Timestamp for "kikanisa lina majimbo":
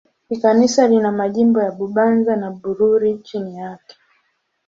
0.27-1.61